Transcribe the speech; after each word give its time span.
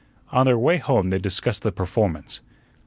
On 0.31 0.47
their 0.47 0.57
way 0.57 0.79
home 0.79 1.11
they 1.11 1.19
discussed 1.19 1.61
the 1.61 1.71
performance. 1.71 2.41